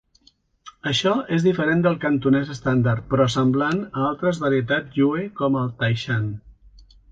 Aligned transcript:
Això 0.91 1.11
és 1.35 1.43
diferent 1.47 1.83
del 1.87 1.97
cantonès 2.05 2.49
estàndard, 2.55 3.05
però 3.13 3.29
semblant 3.35 3.83
a 3.91 4.07
altres 4.09 4.41
varietats 4.47 4.99
Yue 5.03 5.29
com 5.43 5.63
el 5.63 5.73
Taishan. 5.85 6.29